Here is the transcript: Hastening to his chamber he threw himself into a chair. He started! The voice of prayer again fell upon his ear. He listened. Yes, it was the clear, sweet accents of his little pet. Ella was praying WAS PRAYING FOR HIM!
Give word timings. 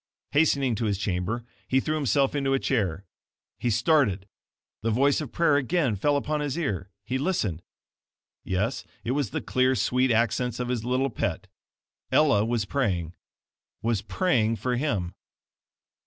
Hastening 0.31 0.73
to 0.77 0.85
his 0.85 0.97
chamber 0.97 1.45
he 1.67 1.79
threw 1.79 1.93
himself 1.93 2.33
into 2.33 2.55
a 2.55 2.59
chair. 2.59 3.05
He 3.59 3.69
started! 3.69 4.27
The 4.81 4.89
voice 4.89 5.21
of 5.21 5.31
prayer 5.31 5.57
again 5.57 5.95
fell 5.95 6.17
upon 6.17 6.39
his 6.41 6.57
ear. 6.57 6.89
He 7.05 7.19
listened. 7.19 7.61
Yes, 8.43 8.83
it 9.03 9.11
was 9.11 9.29
the 9.29 9.41
clear, 9.41 9.75
sweet 9.75 10.09
accents 10.09 10.59
of 10.59 10.69
his 10.69 10.83
little 10.83 11.11
pet. 11.11 11.45
Ella 12.11 12.43
was 12.43 12.65
praying 12.65 13.13
WAS 13.83 14.01
PRAYING 14.01 14.55
FOR 14.55 14.75
HIM! 14.75 15.13